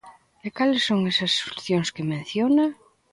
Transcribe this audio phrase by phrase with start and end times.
[0.47, 2.65] E cales son esas solucións que menciona?